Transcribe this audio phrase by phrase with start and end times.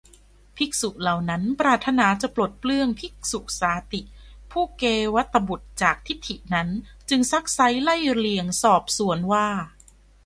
[0.57, 4.01] ภิกษุเหล่านั้นปรารถนาจะปลดเปลื้องภิกษุสาติ
[4.51, 4.83] ผู้เก
[5.15, 6.69] วัฏฏบุตรจากทิฏฐินั้น
[7.09, 9.47] จึงซักไซ้ ไล่เลียงสอบสวนว่า